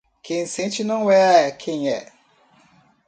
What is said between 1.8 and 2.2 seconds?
é